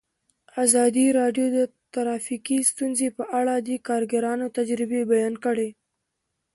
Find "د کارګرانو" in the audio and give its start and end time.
3.67-4.45